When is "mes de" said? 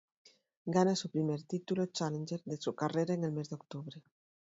3.33-3.55